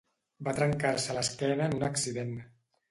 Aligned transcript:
Va 0.47 0.53
trencar-se 0.59 1.19
l'esquena 1.19 1.71
en 1.71 1.79
un 1.81 1.89
accident. 1.93 2.37